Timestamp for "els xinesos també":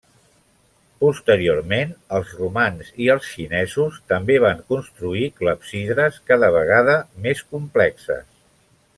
3.15-4.37